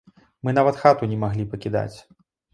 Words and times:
Мы 0.47 0.53
нават 0.59 0.79
хату 0.85 1.11
не 1.13 1.21
маглі 1.25 1.47
пакідаць. 1.53 1.97